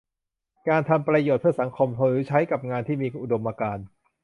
[0.67, 3.85] การทำประโยชน์เพื่อสังคม หรือใช้กับงานที่มีอุดมการณ์